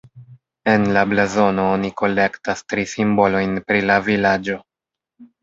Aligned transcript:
En 0.71 0.85
la 0.95 1.03
blazono 1.09 1.65
oni 1.73 1.91
kolektas 2.01 2.65
tri 2.73 2.87
simbolojn 2.95 3.55
pri 3.69 3.85
la 3.93 4.01
vilaĝo. 4.09 4.59